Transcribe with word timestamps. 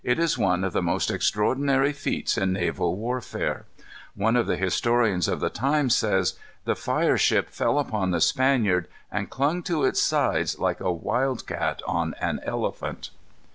It 0.03 0.17
is 0.17 0.35
one 0.35 0.63
of 0.63 0.73
the 0.73 0.81
most 0.81 1.11
extraordinary 1.11 1.93
feats 1.93 2.35
in 2.35 2.53
naval 2.53 2.95
warfare. 2.97 3.65
One 4.15 4.35
of 4.35 4.47
the 4.47 4.57
historians 4.57 5.27
of 5.27 5.41
the 5.41 5.51
time 5.51 5.91
says: 5.91 6.39
"The 6.65 6.75
fire 6.75 7.19
ship 7.19 7.51
fell 7.51 7.77
upon 7.77 8.09
the 8.09 8.19
Spaniard, 8.19 8.87
and 9.11 9.29
clung 9.29 9.61
to 9.69 9.83
its 9.83 10.01
sides 10.01 10.57
like 10.57 10.79
a 10.79 10.91
wildcat 10.91 11.83
on 11.85 12.15
an 12.19 12.39
elephant." 12.43 13.11